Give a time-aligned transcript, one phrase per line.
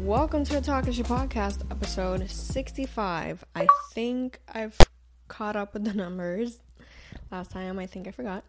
[0.00, 3.44] Welcome to the Takashi Podcast, episode 65.
[3.54, 4.78] I think I've
[5.28, 6.62] caught up with the numbers.
[7.30, 8.42] Last time, I think I forgot.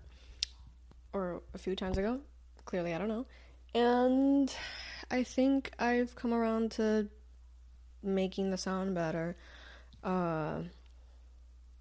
[1.11, 2.21] Or a few times ago.
[2.63, 3.25] Clearly, I don't know.
[3.75, 4.55] And
[5.11, 7.09] I think I've come around to
[8.01, 9.35] making the sound better.
[10.01, 10.59] Uh,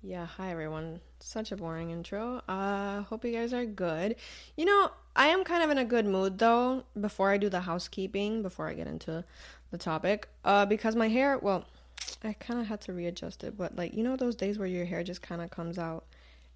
[0.03, 1.01] yeah, hi everyone.
[1.19, 2.41] Such a boring intro.
[2.49, 4.15] Uh, hope you guys are good.
[4.57, 7.61] You know, I am kind of in a good mood though, before I do the
[7.61, 9.25] housekeeping, before I get into
[9.71, 10.29] the topic.
[10.45, 11.67] Uh, because my hair, well,
[12.23, 14.85] I kind of had to readjust it, but like, you know, those days where your
[14.85, 16.05] hair just kind of comes out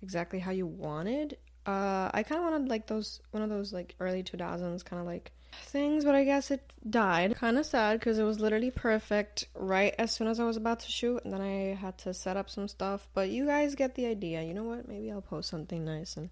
[0.02, 1.36] exactly how you wanted?
[1.66, 5.06] Uh, I kind of wanted like those, one of those like early 2000s kind of
[5.06, 7.36] like things, but I guess it died.
[7.36, 10.80] Kind of sad because it was literally perfect right as soon as I was about
[10.80, 13.08] to shoot, and then I had to set up some stuff.
[13.14, 14.42] But you guys get the idea.
[14.42, 14.88] You know what?
[14.88, 16.30] Maybe I'll post something nice and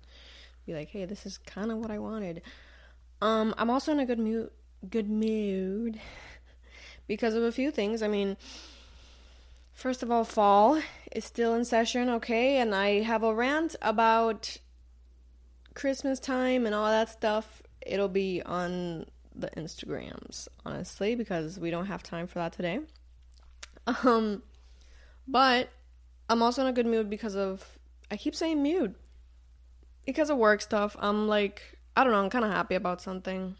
[0.66, 2.42] be like, "Hey, this is kind of what I wanted."
[3.22, 4.50] Um, I'm also in a good mood.
[4.88, 6.00] Good mood
[7.06, 8.02] because of a few things.
[8.02, 8.36] I mean,
[9.72, 10.80] first of all, fall
[11.12, 14.56] is still in session, okay, and I have a rant about
[15.74, 21.86] Christmas time and all that stuff it'll be on the Instagrams, honestly, because we don't
[21.86, 22.80] have time for that today.
[24.04, 24.42] Um,
[25.26, 25.70] but
[26.28, 27.78] I'm also in a good mood because of
[28.10, 28.94] I keep saying mood
[30.04, 30.96] because of work stuff.
[30.98, 32.20] I'm like I don't know.
[32.20, 33.56] I'm kind of happy about something.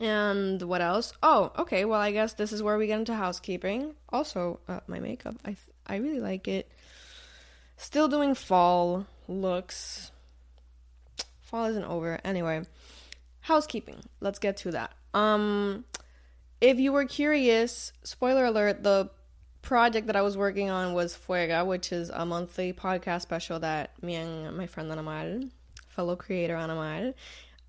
[0.00, 1.12] And what else?
[1.22, 1.84] Oh, okay.
[1.84, 3.94] Well, I guess this is where we get into housekeeping.
[4.08, 5.36] Also, uh, my makeup.
[5.44, 6.70] I th- I really like it.
[7.76, 10.10] Still doing fall looks.
[11.54, 12.18] Fall isn't over.
[12.24, 12.62] Anyway,
[13.38, 14.02] housekeeping.
[14.20, 14.90] Let's get to that.
[15.14, 15.84] Um,
[16.60, 19.08] if you were curious, spoiler alert: the
[19.62, 23.92] project that I was working on was Fuega, which is a monthly podcast special that
[24.02, 25.48] me and my friend Anamal,
[25.86, 27.14] fellow creator Anamal,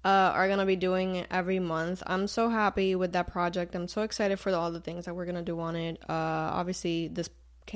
[0.03, 2.01] uh, are gonna be doing every month.
[2.07, 3.75] I'm so happy with that project.
[3.75, 6.01] I'm so excited for all the things that we're gonna do on it.
[6.09, 7.29] Uh, obviously, this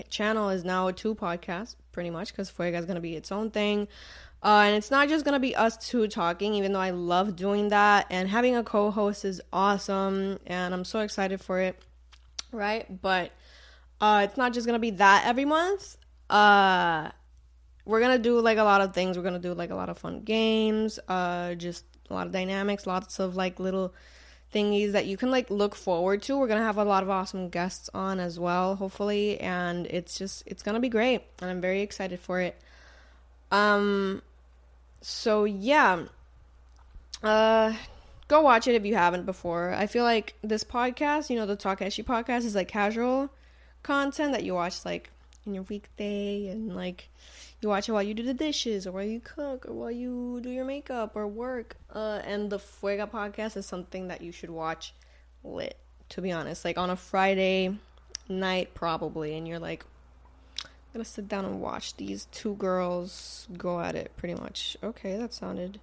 [0.10, 3.52] channel is now a two podcast, pretty much, because Fuega is gonna be its own
[3.52, 3.88] thing.
[4.42, 7.70] Uh, and it's not just gonna be us two talking, even though I love doing
[7.70, 8.08] that.
[8.10, 11.78] And having a co host is awesome, and I'm so excited for it,
[12.52, 13.02] right?
[13.02, 13.32] But
[14.00, 15.98] uh, it's not just gonna be that every month.
[16.30, 17.10] Uh,
[17.86, 19.18] we're gonna do like a lot of things.
[19.18, 22.88] We're gonna do like a lot of fun games, uh, just a lot of dynamics,
[22.88, 23.94] lots of like little
[24.54, 26.38] thingies that you can like look forward to.
[26.38, 30.44] We're gonna have a lot of awesome guests on as well, hopefully, and it's just
[30.46, 32.58] it's gonna be great, and I'm very excited for it.
[33.52, 34.22] Um,
[35.02, 36.06] so yeah.
[37.24, 37.74] Uh
[38.28, 39.74] go watch it if you haven't before.
[39.74, 43.30] I feel like this podcast you know the Takashi podcast is like casual
[43.84, 45.10] content that you watch like
[45.46, 47.10] in your weekday and like
[47.62, 50.40] you watch it while you do the dishes or while you cook or while you
[50.42, 51.78] do your makeup or work.
[51.94, 54.94] Uh and the fuega podcast is something that you should watch
[55.44, 55.78] lit
[56.10, 56.64] to be honest.
[56.66, 57.78] Like on a friday
[58.30, 59.36] night probably.
[59.36, 59.86] And you're like
[60.94, 64.78] gonna sit down and watch these two girls go at it pretty much.
[64.84, 65.80] Okay that sounded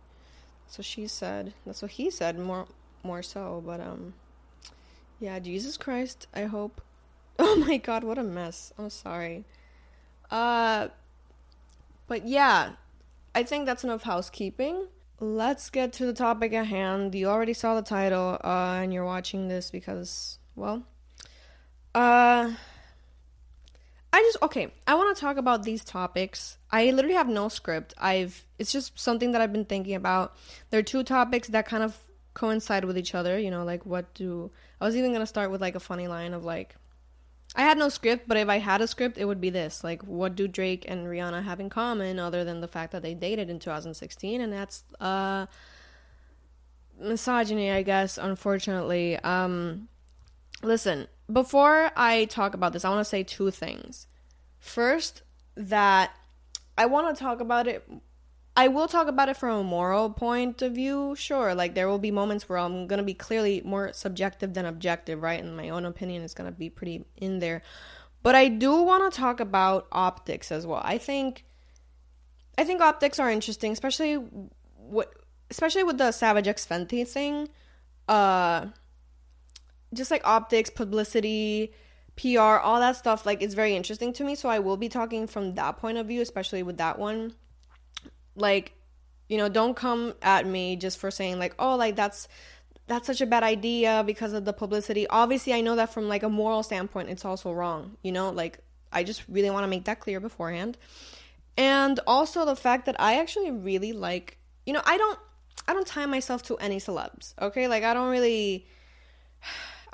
[0.68, 1.54] so she said.
[1.64, 2.66] That's what he said more
[3.02, 4.14] more so but um
[5.20, 6.80] yeah jesus christ i hope.
[7.38, 8.72] Oh my god what a mess.
[8.78, 9.44] I'm sorry.
[10.30, 10.88] Uh
[12.06, 12.72] but yeah
[13.34, 14.88] i think that's enough housekeeping.
[15.18, 17.14] Let's get to the topic at hand.
[17.14, 20.84] You already saw the title uh and you're watching this because well
[21.94, 22.52] uh
[24.16, 24.72] I just okay.
[24.86, 26.56] I want to talk about these topics.
[26.70, 27.92] I literally have no script.
[27.98, 30.34] I've it's just something that I've been thinking about.
[30.70, 31.98] There are two topics that kind of
[32.32, 33.38] coincide with each other.
[33.38, 34.50] You know, like what do
[34.80, 36.76] I was even gonna start with like a funny line of like
[37.54, 39.84] I had no script, but if I had a script, it would be this.
[39.84, 43.12] Like, what do Drake and Rihanna have in common other than the fact that they
[43.12, 44.40] dated in 2016?
[44.40, 45.44] And that's uh
[46.98, 49.18] misogyny, I guess, unfortunately.
[49.18, 49.88] Um
[50.66, 54.06] listen, before I talk about this, I want to say two things.
[54.58, 55.22] First,
[55.56, 56.14] that
[56.76, 57.88] I want to talk about it.
[58.56, 61.54] I will talk about it from a moral point of view, sure.
[61.54, 65.22] Like, there will be moments where I'm going to be clearly more subjective than objective,
[65.22, 65.42] right?
[65.42, 67.62] And my own opinion is going to be pretty in there.
[68.22, 70.80] But I do want to talk about optics as well.
[70.84, 71.44] I think.
[72.58, 75.12] I think optics are interesting, especially what,
[75.50, 77.50] especially with the Savage X Fenty thing.
[78.08, 78.68] Uh,
[79.94, 81.72] just like optics, publicity,
[82.16, 84.34] PR, all that stuff, like it's very interesting to me.
[84.34, 87.34] So I will be talking from that point of view, especially with that one.
[88.34, 88.72] Like,
[89.28, 92.28] you know, don't come at me just for saying like, oh, like that's
[92.86, 95.06] that's such a bad idea because of the publicity.
[95.08, 97.96] Obviously, I know that from like a moral standpoint, it's also wrong.
[98.02, 98.58] You know, like
[98.92, 100.78] I just really want to make that clear beforehand.
[101.58, 105.18] And also the fact that I actually really like, you know, I don't
[105.68, 107.34] I don't tie myself to any celebs.
[107.40, 108.66] Okay, like I don't really.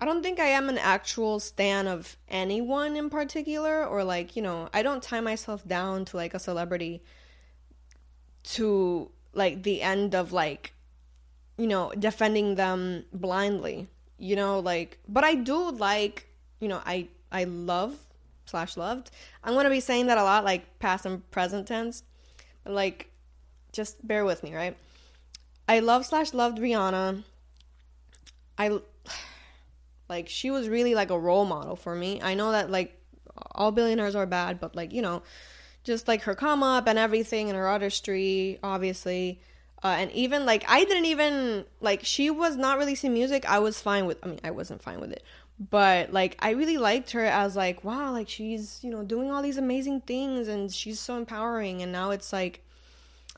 [0.02, 4.42] I don't think I am an actual stan of anyone in particular, or like, you
[4.42, 7.02] know, I don't tie myself down to like a celebrity
[8.54, 10.72] to like the end of like,
[11.56, 13.86] you know, defending them blindly,
[14.18, 16.26] you know, like, but I do like,
[16.58, 17.96] you know, I, I love
[18.46, 19.12] slash loved.
[19.44, 22.02] I'm going to be saying that a lot, like past and present tense,
[22.64, 23.08] but like,
[23.70, 24.76] just bear with me, right?
[25.68, 27.22] I love slash loved Rihanna.
[28.58, 28.80] I
[30.12, 32.20] like she was really like a role model for me.
[32.22, 33.00] I know that like
[33.52, 35.22] all billionaires are bad, but like, you know,
[35.84, 39.40] just like her come up and everything and her artistry, obviously.
[39.82, 43.48] Uh, and even like I didn't even like she was not releasing music.
[43.48, 44.18] I was fine with.
[44.22, 45.24] I mean, I wasn't fine with it,
[45.58, 49.42] but like I really liked her as like wow, like she's you know doing all
[49.42, 51.80] these amazing things and she's so empowering.
[51.82, 52.60] And now it's like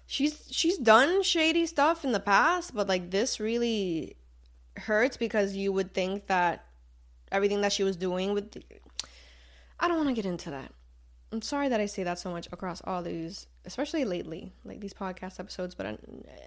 [0.07, 4.17] she's she's done shady stuff in the past, but like this really
[4.77, 6.64] hurts because you would think that
[7.35, 8.57] everything that she was doing with
[9.81, 10.73] I don't want to get into that.
[11.33, 14.95] I'm sorry that I say that so much across all these, especially lately, like these
[14.95, 15.99] podcast episodes, but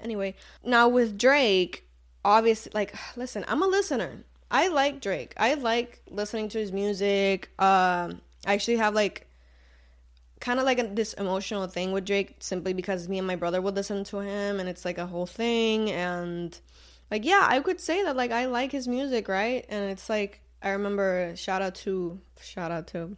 [0.01, 1.85] anyway, now with Drake,
[2.23, 4.23] obviously like listen, I'm a listener.
[4.49, 5.33] I like Drake.
[5.35, 7.49] I like listening to his music.
[7.59, 9.27] Um I actually have like
[10.39, 13.61] kind of like a, this emotional thing with Drake simply because me and my brother
[13.61, 16.59] would listen to him and it's like a whole thing and
[17.09, 20.41] like yeah i could say that like i like his music right and it's like
[20.61, 23.15] i remember shout out to shout out to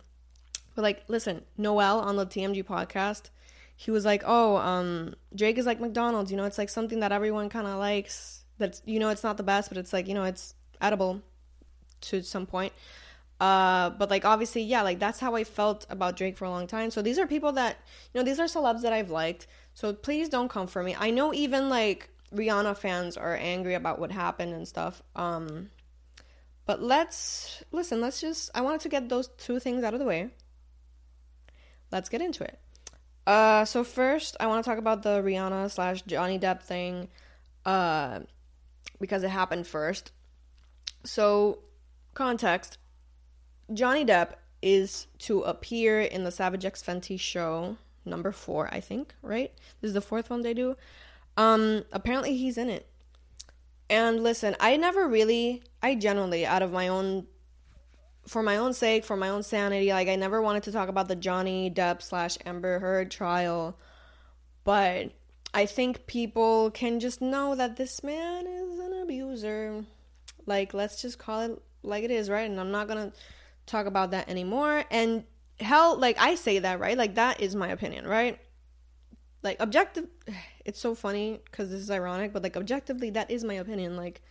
[0.76, 3.30] but like listen noel on the tmg podcast
[3.76, 7.12] he was like oh um drake is like mcdonald's you know it's like something that
[7.12, 10.14] everyone kind of likes that's you know it's not the best but it's like you
[10.14, 11.22] know it's edible
[12.02, 12.74] to some point.
[13.40, 16.68] Uh but like obviously yeah like that's how i felt about drake for a long
[16.68, 16.92] time.
[16.92, 17.78] So these are people that
[18.14, 19.48] you know these are celebs that i've liked.
[19.74, 20.96] So please don't come for me.
[21.00, 25.02] I know even like Rihanna fans are angry about what happened and stuff.
[25.16, 25.70] Um,
[26.70, 28.00] but let's listen.
[28.00, 28.52] Let's just.
[28.54, 30.30] I wanted to get those two things out of the way.
[31.92, 32.60] Let's get into it.
[33.26, 37.08] Uh, so first, I want to talk about the Rihanna slash Johnny Depp thing,
[37.66, 38.20] uh,
[39.02, 40.12] because it happened first.
[41.06, 41.58] So,
[42.14, 42.78] context:
[43.74, 49.16] Johnny Depp is to appear in the Savage X Fenty show number four, I think.
[49.24, 49.52] Right?
[49.82, 50.76] This is the fourth one they do.
[51.36, 52.86] Um, apparently he's in it.
[53.90, 57.26] And listen, I never really, I genuinely, out of my own,
[58.28, 61.08] for my own sake, for my own sanity, like I never wanted to talk about
[61.08, 63.78] the Johnny Depp slash Amber Heard trial.
[64.64, 65.12] But
[65.54, 69.84] I think people can just know that this man is an abuser.
[70.46, 72.50] Like, let's just call it like it is, right?
[72.50, 73.12] And I'm not gonna
[73.66, 74.84] talk about that anymore.
[74.92, 75.24] And
[75.60, 76.98] hell, like I say that, right?
[76.98, 78.40] Like that is my opinion, right?
[79.42, 80.08] Like objective
[80.66, 83.96] it's so funny because this is ironic, but like objectively, that is my opinion.
[83.96, 84.22] Like,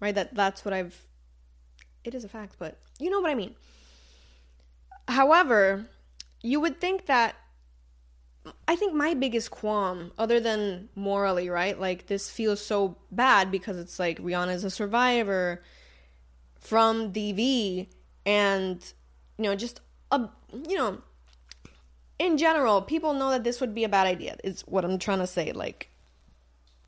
[0.00, 0.14] right?
[0.14, 1.06] That that's what I've.
[2.04, 3.54] It is a fact, but you know what I mean.
[5.08, 5.86] However,
[6.42, 7.36] you would think that.
[8.66, 11.78] I think my biggest qualm, other than morally, right?
[11.78, 15.62] Like this feels so bad because it's like Rihanna is a survivor
[16.58, 17.86] from DV,
[18.26, 18.92] and
[19.38, 19.80] you know, just
[20.10, 20.28] a
[20.68, 20.98] you know
[22.18, 25.18] in general, people know that this would be a bad idea, is what I'm trying
[25.18, 25.52] to say.
[25.52, 25.88] Like,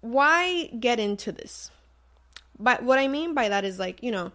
[0.00, 1.71] why get into this?
[2.59, 4.32] But what I mean by that is, like, you know,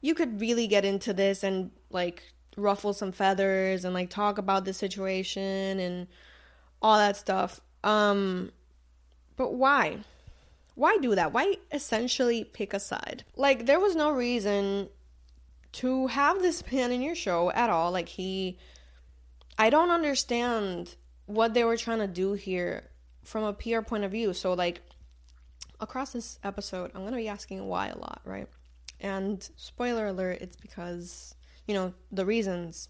[0.00, 2.22] you could really get into this and, like,
[2.56, 6.06] ruffle some feathers and, like, talk about the situation and
[6.82, 7.60] all that stuff.
[7.82, 8.52] Um,
[9.36, 9.98] but why?
[10.74, 11.32] Why do that?
[11.32, 13.24] Why essentially pick a side?
[13.36, 14.88] Like, there was no reason
[15.72, 17.90] to have this man in your show at all.
[17.90, 18.58] Like, he
[19.58, 22.90] I don't understand what they were trying to do here
[23.22, 24.32] from a PR point of view.
[24.32, 24.82] So, like,
[25.80, 28.48] across this episode, I'm going to be asking why a lot, right?
[29.00, 31.34] And spoiler alert, it's because,
[31.66, 32.88] you know, the reasons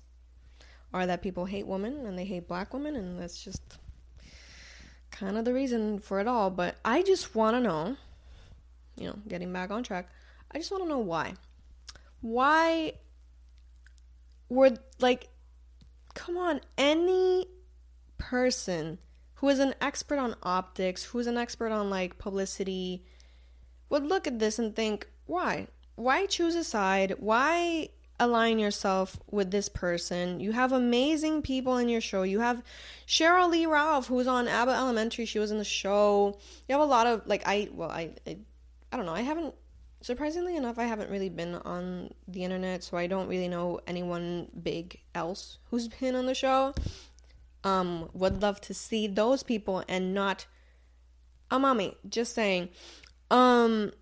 [0.92, 3.78] are that people hate women and they hate black women, and that's just
[5.10, 6.50] kind of the reason for it all.
[6.50, 7.96] But I just want to know,
[8.96, 10.08] you know, getting back on track,
[10.50, 11.34] I just want to know why.
[12.20, 12.92] Why
[14.48, 15.28] were, like,
[16.14, 17.46] come on, any
[18.18, 18.98] person
[19.34, 23.04] who is an expert on optics, who's an expert on like publicity,
[23.88, 25.66] would look at this and think, why?
[25.96, 27.14] Why choose a side?
[27.18, 27.88] Why
[28.18, 30.40] align yourself with this person?
[30.40, 32.22] You have amazing people in your show.
[32.22, 32.62] You have
[33.06, 35.26] Sheryl Lee Ralph, who's on Abbott Elementary.
[35.26, 36.38] She was in the show.
[36.68, 38.38] You have a lot of like I well I I,
[38.92, 39.14] I don't know.
[39.14, 39.54] I haven't
[40.02, 44.48] surprisingly enough, I haven't really been on the internet, so I don't really know anyone
[44.62, 46.74] big else who's been on the show.
[47.64, 50.46] Um, would love to see those people and not
[51.50, 51.96] a mommy.
[52.08, 52.70] Just saying.
[53.30, 53.92] Um,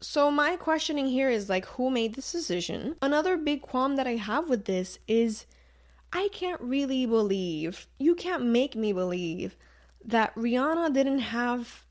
[0.00, 2.96] so my questioning here is like, who made this decision?
[3.02, 5.46] Another big qualm that I have with this is
[6.12, 9.56] I can't really believe, you can't make me believe
[10.04, 11.84] that Rihanna didn't have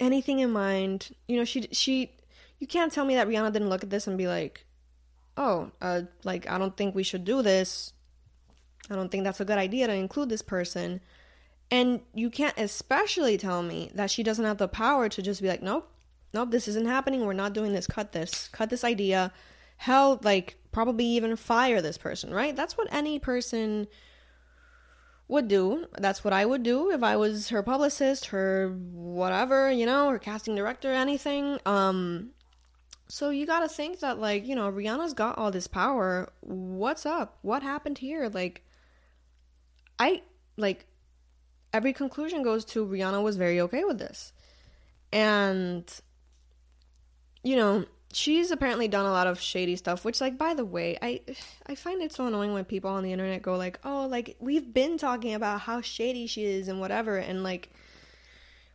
[0.00, 1.10] anything in mind.
[1.26, 2.12] You know, she she
[2.58, 4.66] you can't tell me that Rihanna didn't look at this and be like,
[5.36, 7.92] "Oh, uh like I don't think we should do this.
[8.90, 11.00] I don't think that's a good idea to include this person."
[11.70, 15.48] And you can't especially tell me that she doesn't have the power to just be
[15.48, 15.90] like, "Nope.
[16.34, 17.24] Nope, this isn't happening.
[17.24, 17.86] We're not doing this.
[17.86, 18.48] Cut this.
[18.48, 19.32] Cut this idea."
[19.76, 22.56] Hell, like probably even fire this person, right?
[22.56, 23.86] That's what any person
[25.28, 25.86] would do.
[25.98, 30.18] That's what I would do if I was her publicist, her whatever, you know, her
[30.18, 31.58] casting director, anything.
[31.66, 32.30] Um
[33.10, 36.30] so you got to think that like, you know, Rihanna's got all this power.
[36.40, 37.38] What's up?
[37.40, 38.28] What happened here?
[38.28, 38.64] Like
[39.98, 40.22] I
[40.56, 40.86] like
[41.72, 44.32] every conclusion goes to Rihanna was very okay with this.
[45.12, 45.90] And
[47.42, 50.96] you know, she's apparently done a lot of shady stuff which like by the way
[51.02, 51.20] i
[51.66, 54.72] i find it so annoying when people on the internet go like oh like we've
[54.72, 57.70] been talking about how shady she is and whatever and like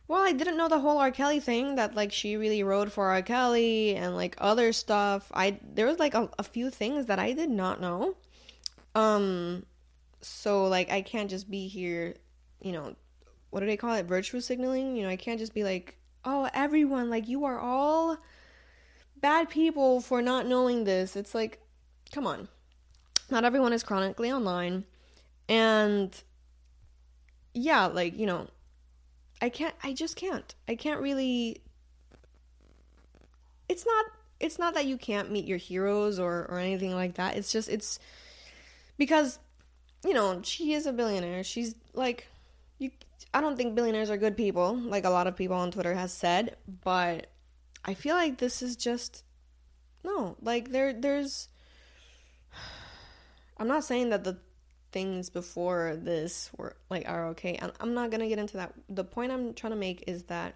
[0.06, 1.10] well i didn't know the whole r.
[1.10, 3.22] Kelly thing that like she really wrote for r.
[3.22, 5.30] Kelly and like other stuff.
[5.34, 8.16] I there was like a, a few things that i did not know.
[8.94, 9.66] Um
[10.20, 12.14] so like i can't just be here
[12.60, 12.94] you know
[13.50, 14.06] what do they call it?
[14.06, 14.96] Virtue signaling?
[14.96, 18.16] You know i can't just be like oh everyone like you are all
[19.24, 21.16] bad people for not knowing this.
[21.16, 21.58] It's like,
[22.12, 22.46] come on.
[23.30, 24.84] Not everyone is chronically online.
[25.48, 26.14] And
[27.54, 28.48] yeah, like, you know,
[29.40, 30.54] I can't I just can't.
[30.68, 31.62] I can't really
[33.66, 34.04] It's not
[34.40, 37.38] it's not that you can't meet your heroes or or anything like that.
[37.38, 37.98] It's just it's
[38.98, 39.38] because
[40.04, 41.44] you know, she is a billionaire.
[41.44, 42.28] She's like
[42.78, 42.90] you
[43.32, 46.12] I don't think billionaires are good people, like a lot of people on Twitter has
[46.12, 47.28] said, but
[47.84, 49.24] I feel like this is just
[50.04, 51.48] no, like there there's
[53.58, 54.38] I'm not saying that the
[54.92, 57.58] things before this were like are okay.
[57.60, 58.72] I'm, I'm not going to get into that.
[58.88, 60.54] The point I'm trying to make is that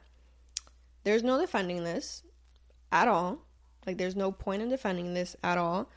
[1.05, 2.23] there's no defending this
[2.93, 3.45] at all.
[3.87, 5.91] Like there's no point in defending this at all.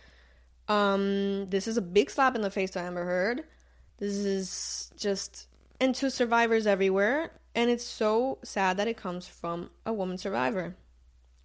[0.68, 3.44] Um this is a big slap in the face to Amber Heard.
[3.98, 5.48] This is just
[5.80, 10.76] and to survivors everywhere and it's so sad that it comes from a woman survivor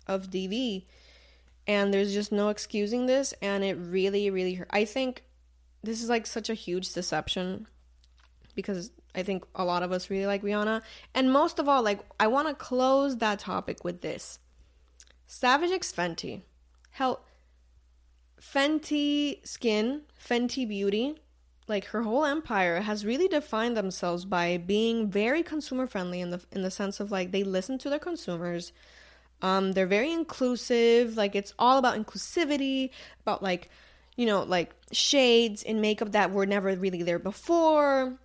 [0.06, 0.84] of DV.
[1.66, 3.34] And there's just no excusing this.
[3.42, 4.68] And it really, really hurt.
[4.70, 5.24] I think
[5.82, 7.66] this is like such a huge deception
[8.54, 10.82] because I think a lot of us really like Rihanna.
[11.14, 14.38] And most of all, like, I want to close that topic with this
[15.26, 16.42] Savage X Fenty.
[16.90, 17.20] Hell,
[18.40, 21.16] Fenty Skin, Fenty Beauty,
[21.68, 26.40] like her whole empire has really defined themselves by being very consumer friendly in the
[26.52, 28.72] in the sense of like they listen to their consumers
[29.42, 31.16] um, they're very inclusive.
[31.16, 32.90] Like it's all about inclusivity,
[33.22, 33.70] about like,
[34.16, 38.18] you know, like shades in makeup that were never really there before,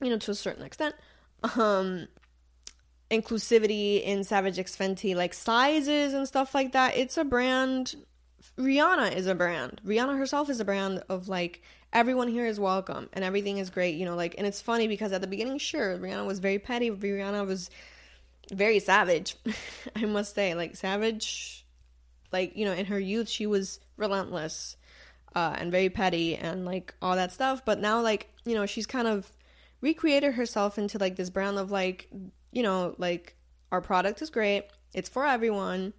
[0.00, 0.94] you know, to a certain extent.
[1.56, 2.08] Um,
[3.10, 6.96] inclusivity in Savage X Fenty, like sizes and stuff like that.
[6.96, 7.94] It's a brand.
[8.58, 9.80] Rihanna is a brand.
[9.86, 13.96] Rihanna herself is a brand of like everyone here is welcome and everything is great,
[13.96, 16.90] you know, like and it's funny because at the beginning, sure, Rihanna was very petty.
[16.90, 17.70] Rihanna was
[18.52, 19.36] very savage,
[19.96, 20.54] I must say.
[20.54, 21.64] Like savage,
[22.32, 24.76] like you know, in her youth she was relentless
[25.34, 27.64] uh, and very petty and like all that stuff.
[27.64, 29.30] But now, like you know, she's kind of
[29.80, 32.08] recreated herself into like this brand of like
[32.52, 33.36] you know, like
[33.70, 35.92] our product is great, it's for everyone,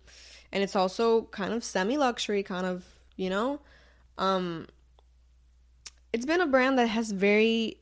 [0.52, 3.60] and it's also kind of semi luxury, kind of you know.
[4.18, 4.68] Um,
[6.14, 7.78] it's been a brand that has very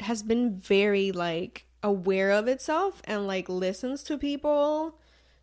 [0.00, 4.96] has been very like aware of itself and like listens to people.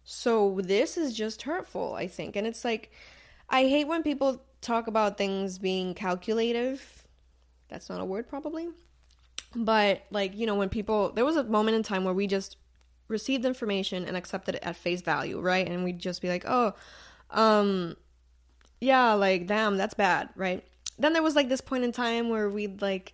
[0.03, 2.35] So this is just hurtful, I think.
[2.35, 2.91] And it's like
[3.49, 7.03] I hate when people talk about things being calculative.
[7.69, 8.69] That's not a word probably.
[9.55, 12.57] But like, you know, when people there was a moment in time where we just
[13.07, 15.67] received information and accepted it at face value, right?
[15.67, 16.73] And we'd just be like, "Oh,
[17.31, 17.95] um
[18.79, 20.63] yeah, like damn, that's bad, right?"
[20.99, 23.13] Then there was like this point in time where we'd like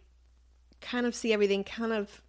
[0.81, 2.21] kind of see everything kind of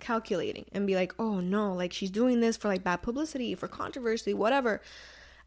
[0.00, 3.68] calculating and be like, oh no, like she's doing this for like bad publicity, for
[3.68, 4.80] controversy, whatever.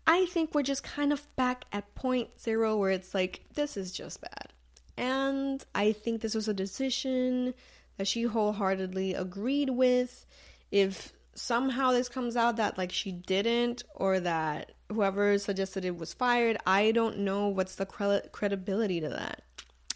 [0.05, 3.91] I think we're just kind of back at point zero where it's like, this is
[3.91, 4.53] just bad.
[4.97, 7.53] And I think this was a decision
[7.97, 10.25] that she wholeheartedly agreed with.
[10.71, 16.13] If somehow this comes out that like she didn't or that whoever suggested it was
[16.13, 19.41] fired, I don't know what's the cre- credibility to that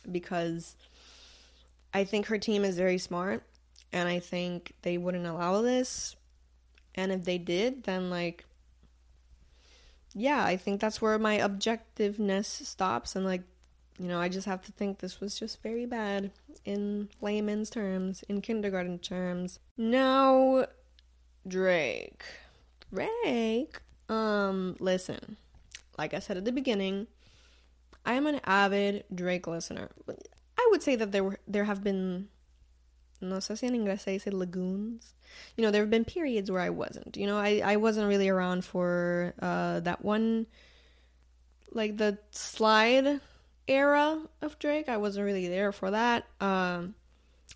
[0.10, 0.76] because
[1.94, 3.44] I think her team is very smart
[3.94, 6.16] and I think they wouldn't allow this.
[6.96, 8.46] And if they did, then like
[10.14, 13.44] yeah, I think that's where my objectiveness stops and like
[14.00, 16.32] you know, I just have to think this was just very bad
[16.66, 19.60] in layman's terms, in kindergarten terms.
[19.76, 20.68] Now
[21.48, 22.24] Drake.
[22.94, 23.80] Drake.
[24.10, 25.38] Um, listen.
[25.98, 27.08] Like I said at the beginning,
[28.06, 29.90] I am an avid Drake listener.
[30.58, 32.30] I would say that there were there have been
[33.22, 35.14] no sé si en inglés se dice lagoons.
[35.56, 37.18] You know, there have been periods where I wasn't.
[37.18, 40.48] You know, I, I wasn't really around for uh, that one,
[41.72, 43.20] like the slide
[43.68, 44.90] era of Drake.
[44.90, 46.26] I wasn't really there for that.
[46.40, 46.96] Um,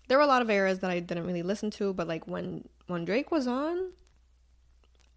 [0.08, 2.68] there were a lot of eras that I didn't really listen to, but like when
[2.86, 3.92] when Drake was on,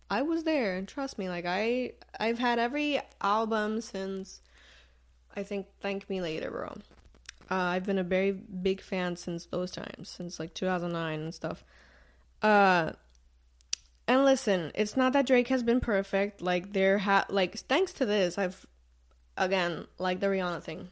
[0.09, 0.77] I was there.
[0.77, 1.27] And trust me.
[1.27, 4.41] Like I I've had every album since
[5.35, 6.77] I think Thank Me Later, bro.
[7.49, 11.63] Uh, I've been a very big fan since those times, since like 2009 and stuff.
[12.41, 12.93] Uh,
[14.07, 16.41] and listen, it's not that Drake has been perfect.
[16.41, 18.65] Like there ha like thanks to this, I've
[19.37, 20.89] again like the Rihanna thing,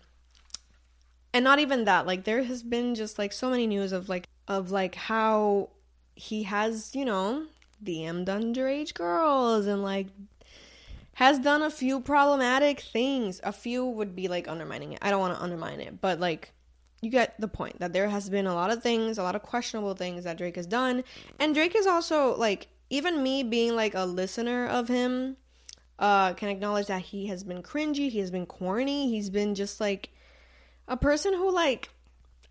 [1.33, 2.07] and not even that.
[2.07, 5.69] Like there has been just like so many news of like of like how
[6.15, 7.45] he has you know
[7.83, 10.07] DM'd underage girls and like
[11.15, 13.39] has done a few problematic things.
[13.43, 14.99] A few would be like undermining it.
[15.01, 16.53] I don't want to undermine it, but like
[17.01, 19.43] you get the point that there has been a lot of things, a lot of
[19.43, 21.03] questionable things that Drake has done.
[21.39, 25.37] And Drake is also like even me being like a listener of him
[25.99, 29.79] uh can acknowledge that he has been cringy, he has been corny, he's been just
[29.79, 30.09] like
[30.87, 31.89] a person who like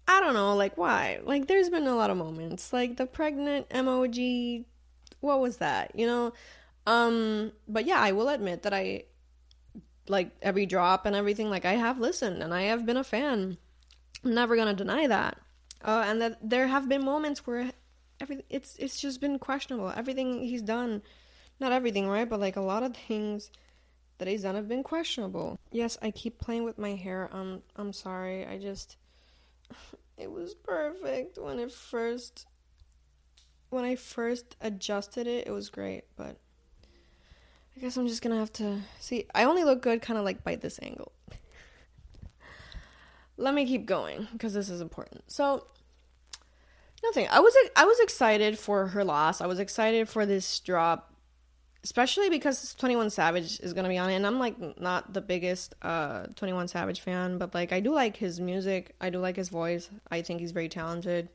[0.06, 1.20] I don't know, like why?
[1.24, 2.72] Like there's been a lot of moments.
[2.72, 4.66] Like the pregnant emoji
[5.20, 5.92] what was that?
[5.98, 6.32] You know?
[6.86, 9.04] Um, but yeah, I will admit that I
[10.08, 11.50] like every drop and everything.
[11.50, 13.58] Like I have listened and I have been a fan.
[14.24, 15.38] I'm never gonna deny that.
[15.84, 17.72] Uh, and that there have been moments where
[18.20, 19.92] every it's it's just been questionable.
[19.94, 21.02] Everything he's done,
[21.60, 22.28] not everything, right?
[22.28, 23.50] But like a lot of things
[24.18, 25.58] that he's done have been questionable.
[25.70, 27.28] Yes, I keep playing with my hair.
[27.32, 28.46] Um, I'm sorry.
[28.46, 28.96] I just
[30.16, 32.46] it was perfect when it first
[33.70, 35.46] when I first adjusted it.
[35.46, 36.38] It was great, but
[37.76, 39.26] I guess I'm just gonna have to see.
[39.34, 41.12] I only look good kind of like by this angle.
[43.36, 45.24] Let me keep going because this is important.
[45.26, 45.66] So,
[47.02, 47.26] nothing.
[47.30, 49.40] I was I was excited for her loss.
[49.40, 51.14] I was excited for this drop,
[51.82, 55.22] especially because Twenty One Savage is gonna be on it, and I'm like not the
[55.22, 58.94] biggest uh Twenty One Savage fan, but like I do like his music.
[59.00, 59.88] I do like his voice.
[60.10, 61.30] I think he's very talented.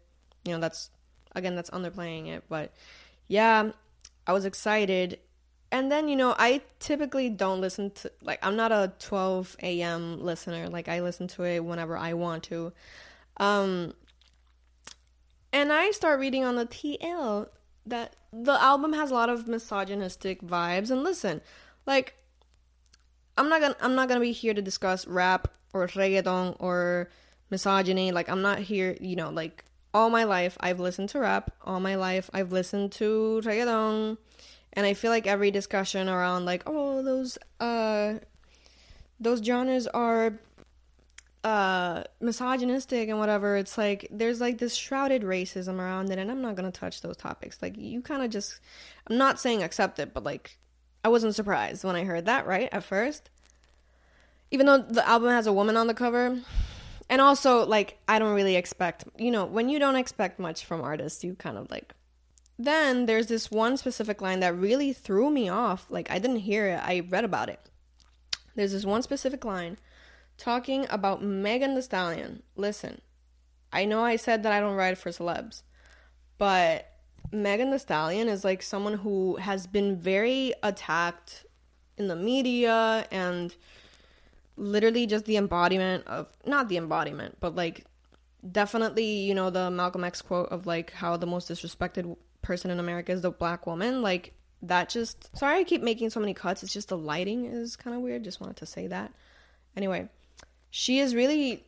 [0.45, 0.91] You know, that's
[1.36, 2.71] again that's underplaying it, but
[3.28, 3.71] yeah,
[4.28, 5.19] I was excited
[5.72, 10.24] and then you know i typically don't listen to like i'm not a 12 a.m
[10.24, 10.70] listener.
[10.70, 12.72] Like i listen to it whenever i want to.
[13.38, 13.94] Um
[15.52, 17.48] and i start reading on the tl
[17.86, 20.92] that the album has a lot of misogynistic vibes.
[20.92, 21.42] And listen
[21.86, 22.16] like
[23.38, 27.10] i'm not gonna i'm not gonna be here to discuss rap or reggaeton or
[27.50, 28.12] misogyny.
[28.12, 31.52] Like i'm not here you know like all my life i've listened to rap.
[31.66, 34.18] All my life i've listened to reggaeton
[34.78, 38.13] and I feel like every discussion around like oh those uh
[39.20, 40.40] those genres are
[41.44, 46.42] uh misogynistic and whatever it's like there's like this shrouded racism around it and I'm
[46.42, 47.58] not going to touch those topics.
[47.62, 48.60] Like you kind of just
[49.08, 50.58] I'm not saying accept it but like
[51.04, 53.30] I wasn't surprised when I heard that right at first.
[54.52, 56.40] Even though the album has a woman on the cover.
[57.10, 60.82] And also like I don't really expect you know when you don't expect much from
[60.82, 61.94] artists you kind of like
[62.58, 65.86] then there's this one specific line that really threw me off.
[65.89, 67.60] Like, I didn't hear it, I read about it.
[68.56, 69.78] There's this one specific line
[70.38, 72.41] talking about Megan Thee Stallion.
[72.56, 73.02] Listen,
[73.72, 75.62] I know I said that I don't ride for celebs,
[76.38, 76.91] but
[77.32, 81.46] Megan Thee Stallion is like someone who has been very attacked
[81.98, 83.56] in the media and
[84.56, 87.86] literally just the embodiment of not the embodiment, but like
[88.52, 92.15] definitely, you know, the Malcolm X quote of like how the most disrespected
[92.48, 94.02] person in America is the black woman.
[94.02, 94.34] Like
[94.64, 96.64] that just sorry I keep making so many cuts.
[96.64, 98.24] It's just the lighting is kind of weird.
[98.24, 99.12] Just wanted to say that.
[99.76, 100.08] Anyway,
[100.72, 101.66] she is really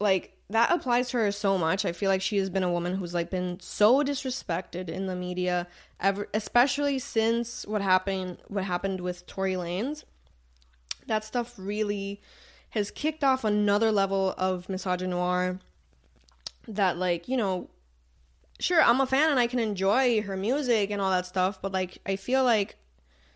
[0.00, 1.84] like that applies to her so much.
[1.84, 5.16] I feel like she has been a woman who's like been so disrespected in the
[5.16, 5.68] media
[6.00, 10.04] ever especially since what happened what happened with Tory Lanez.
[11.06, 12.20] That stuff really
[12.70, 15.60] has kicked off another level of misogynoir
[16.66, 17.70] that like, you know,
[18.60, 21.72] sure, I'm a fan and I can enjoy her music and all that stuff, but
[21.72, 22.76] like I feel like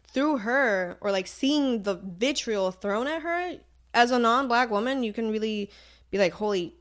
[0.08, 3.56] through her or like seeing the vitriol thrown at her
[3.94, 5.70] as a non-black woman, you can really
[6.10, 6.74] be like, "Holy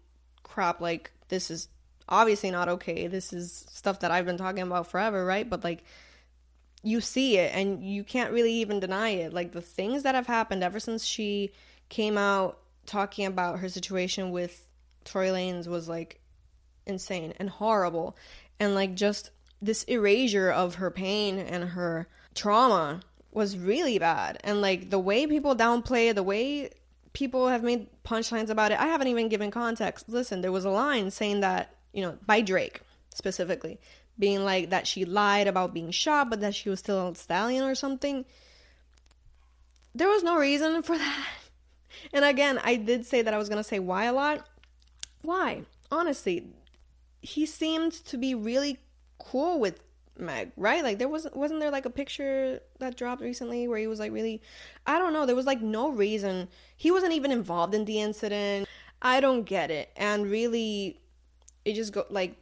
[0.43, 1.69] crap, like this is
[2.10, 3.08] obviously not okay.
[3.08, 5.84] This is stuff that I've been talking about forever, right?" But like
[6.84, 9.34] you see it and you can't really even deny it.
[9.34, 11.51] Like the things that have happened ever since she
[11.89, 14.67] came out talking about her situation with
[15.06, 16.21] Tory Lanez was like
[16.86, 18.15] insane and horrible.
[18.60, 24.39] And like just this erasure of her pain and her trauma was really bad.
[24.44, 26.70] And like the way people downplay the way
[27.13, 30.10] people have made punchlines about it, I haven't even given context.
[30.10, 32.82] Listen, there was a line saying that, you know, by Drake
[33.13, 33.80] specifically,
[34.17, 37.63] being like that she lied about being shot, but that she was still a stallion
[37.63, 38.26] or something.
[39.94, 41.28] There was no reason for that.
[42.13, 44.48] And again, I did say that I was going to say why a lot.
[45.22, 45.63] Why?
[45.91, 46.48] Honestly,
[47.22, 48.80] he seemed to be really
[49.20, 49.80] cool with
[50.18, 50.84] Meg, right?
[50.84, 54.12] Like there wasn't wasn't there like a picture that dropped recently where he was like
[54.12, 54.42] really
[54.86, 56.50] I don't know, there was like no reason.
[56.76, 58.68] He wasn't even involved in the incident.
[59.02, 59.92] I don't get it.
[59.96, 61.00] And really
[61.66, 62.36] it just go like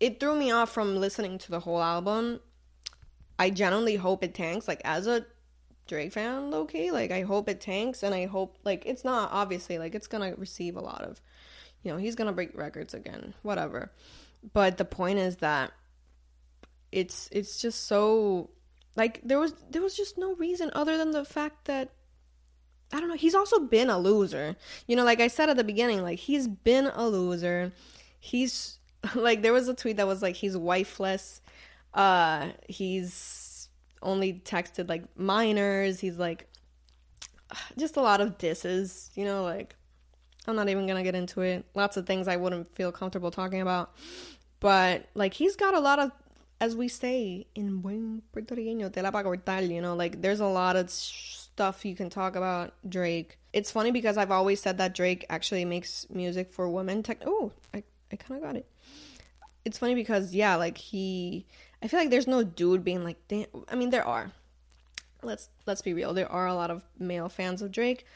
[0.00, 2.40] it threw me off from listening to the whole album.
[3.38, 5.26] I genuinely hope it tanks like as a
[5.86, 6.92] Drake fan, low key.
[6.92, 10.34] Like I hope it tanks and I hope like it's not obviously like it's gonna
[10.36, 11.20] receive a lot of
[11.88, 13.90] you know, he's gonna break records again, whatever.
[14.52, 15.72] But the point is that
[16.92, 18.50] it's it's just so
[18.94, 21.92] like there was there was just no reason other than the fact that
[22.92, 24.54] I don't know, he's also been a loser.
[24.86, 27.72] You know, like I said at the beginning, like he's been a loser.
[28.20, 28.78] He's
[29.14, 31.40] like there was a tweet that was like he's wifeless.
[31.94, 33.70] Uh he's
[34.02, 36.00] only texted like minors.
[36.00, 36.48] He's like
[37.78, 39.74] just a lot of disses, you know, like
[40.48, 41.64] I'm not even gonna get into it.
[41.74, 43.94] Lots of things I wouldn't feel comfortable talking about.
[44.60, 46.10] But like he's got a lot of
[46.60, 50.74] as we say in buen puertorriqueño, tela para cortar, you know, like there's a lot
[50.74, 53.38] of stuff you can talk about Drake.
[53.52, 57.02] It's funny because I've always said that Drake actually makes music for women.
[57.02, 57.82] Tech- oh, I,
[58.12, 58.66] I kind of got it.
[59.64, 61.46] It's funny because, yeah, like he,
[61.82, 63.46] I feel like there's no dude being like, damn.
[63.68, 64.32] I mean, there are.
[65.22, 66.14] Let's let's be real.
[66.14, 68.06] There are a lot of male fans of Drake.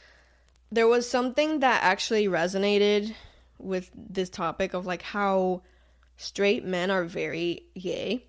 [0.72, 3.14] There was something that actually resonated
[3.58, 5.62] with this topic of like how
[6.16, 8.26] straight men are very gay.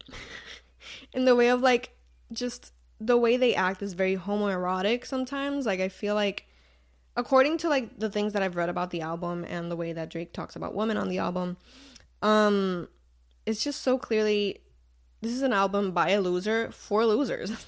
[1.14, 1.96] In the way of like
[2.32, 5.66] just the way they act is very homoerotic sometimes.
[5.66, 6.46] Like i feel like
[7.16, 10.10] according to like the things that i've read about the album and the way that
[10.10, 11.58] drake talks about women on the album
[12.22, 12.88] um
[13.46, 14.60] it's just so clearly
[15.22, 17.52] this is an album by a loser for losers.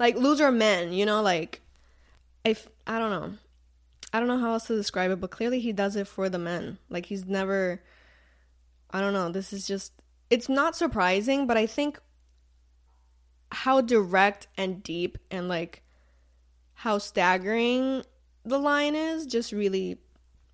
[0.00, 1.60] Like loser men you know like
[2.44, 3.38] i i don't know
[4.18, 6.38] i don't know how else to describe it but clearly he does it for the
[6.38, 7.80] men like he's never
[8.90, 9.30] I don't know.
[9.30, 9.92] This is just,
[10.30, 12.00] it's not surprising, but I think
[13.50, 15.82] how direct and deep and like
[16.74, 18.02] how staggering
[18.44, 19.98] the line is just really,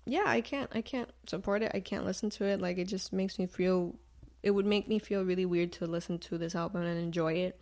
[0.05, 1.71] yeah, I can't, I can't support it.
[1.73, 2.61] I can't listen to it.
[2.61, 3.95] Like, it just makes me feel,
[4.43, 7.59] it would make me feel really weird to listen to this album and enjoy it.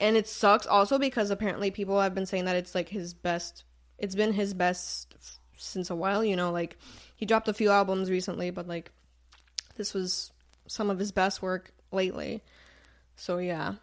[0.00, 3.64] and it sucks also because apparently people have been saying that it's like his best,
[3.98, 5.14] it's been his best
[5.56, 6.76] since a while, you know, like
[7.16, 8.90] he dropped a few albums recently, but like
[9.76, 10.32] this was
[10.66, 12.42] some of his best work lately.
[13.16, 13.74] So yeah.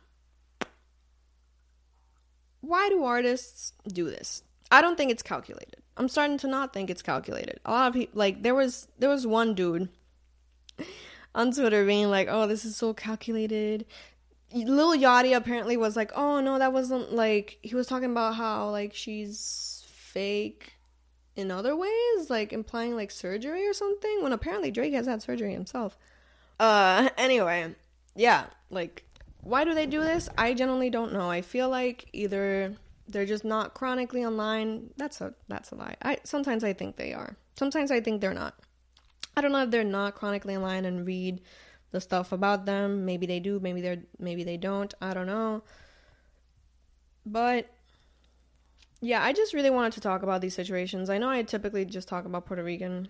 [2.62, 4.44] Why do artists do this?
[4.70, 5.78] I don't think it's calculated.
[5.98, 7.60] I'm starting to not think it's calculated.
[7.66, 9.90] A lot of people like there was there was one dude
[11.36, 13.86] on Twitter being like, "Oh, this is so calculated."
[14.54, 18.70] Lil Yachty apparently was like, "Oh no, that wasn't like." He was talking about how
[18.70, 19.81] like she's
[20.12, 20.74] fake
[21.36, 25.54] in other ways, like implying like surgery or something, when apparently Drake has had surgery
[25.54, 25.98] himself.
[26.60, 27.76] Uh, anyway,
[28.16, 29.04] yeah, like,
[29.42, 30.30] why do they do this?
[30.38, 31.30] I genuinely don't know.
[31.30, 32.76] I feel like either
[33.08, 34.92] they're just not chronically online.
[34.98, 35.96] That's a that's a lie.
[36.02, 37.36] I sometimes I think they are.
[37.56, 38.56] Sometimes I think they're not.
[39.36, 41.42] I don't know if they're not chronically online and read
[41.92, 43.06] the stuff about them.
[43.06, 43.60] Maybe they do.
[43.60, 44.94] Maybe they're maybe they don't.
[45.02, 45.64] I don't know.
[47.26, 47.70] But
[49.02, 51.10] yeah, I just really wanted to talk about these situations.
[51.10, 53.08] I know I typically just talk about Puerto Rican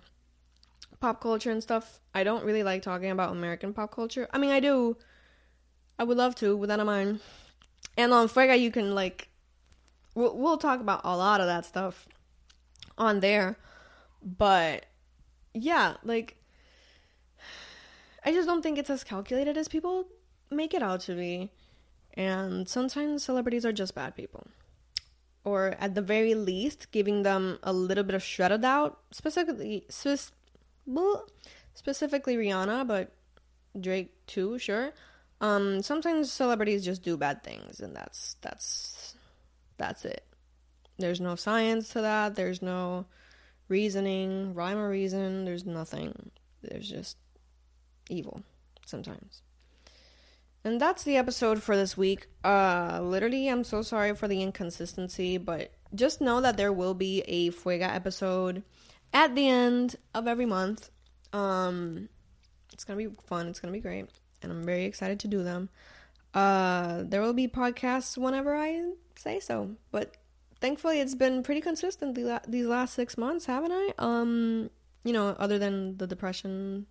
[1.01, 1.99] pop culture and stuff.
[2.15, 4.29] I don't really like talking about American pop culture.
[4.31, 4.95] I mean, I do.
[5.99, 7.19] I would love to, but then I'm on.
[7.97, 9.27] And on Fuega, you can like.
[10.15, 12.07] We'll, we'll talk about a lot of that stuff
[12.97, 13.57] on there.
[14.23, 14.85] But
[15.53, 16.37] yeah, like.
[18.23, 20.05] I just don't think it's as calculated as people
[20.49, 21.49] make it out to be.
[22.13, 24.47] And sometimes celebrities are just bad people
[25.43, 28.99] or at the very least giving them a little bit of shred of doubt.
[29.11, 29.85] Specifically
[31.73, 33.13] specifically rihanna but
[33.79, 34.93] drake too sure.
[35.39, 39.15] Um sometimes celebrities just do bad things and that's that's
[39.77, 40.23] that's it.
[40.97, 42.35] There's no science to that.
[42.35, 43.05] There's no
[43.67, 45.45] reasoning rhyme or reason.
[45.45, 46.31] There's nothing.
[46.61, 47.17] There's just
[48.09, 48.43] evil
[48.85, 49.41] sometimes
[50.63, 52.27] And that's the episode for this week.
[52.43, 57.21] Uh literally I'm so sorry for the inconsistency, but just know that there will be
[57.21, 58.63] a Fuega episode
[59.13, 60.89] at the end of every month.
[61.33, 62.09] Um
[62.73, 63.47] it's going to be fun.
[63.47, 64.07] It's going to be great,
[64.41, 65.69] and I'm very excited to do them.
[66.33, 70.15] Uh there will be podcasts whenever I say so, but
[70.59, 72.15] thankfully it's been pretty consistent
[72.47, 73.93] these last 6 months, haven't I?
[73.97, 74.69] Um
[75.03, 76.85] you know, other than the depression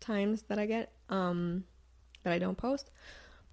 [0.00, 0.92] times that I get.
[1.10, 1.64] Um
[2.22, 2.90] that I don't post.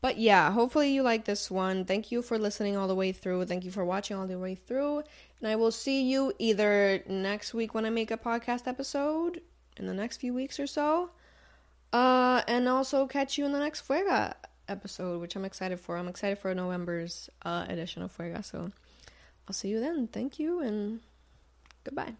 [0.01, 1.86] But yeah, hopefully you like this one.
[1.86, 3.45] Thank you for listening all the way through.
[3.45, 5.04] Thank you for watching all the way through.
[5.39, 9.41] And I will see you either next week when I make a podcast episode
[9.78, 11.12] in the next few weeks or so.
[11.91, 14.34] Uh, and also catch you in the next Fuega
[14.67, 15.97] episode, which I'm excited for.
[15.97, 18.43] I'm excited for November's uh, edition of Fuega.
[18.43, 18.71] So
[19.47, 20.08] I'll see you then.
[20.08, 20.99] Thank you and
[21.84, 22.15] goodbye.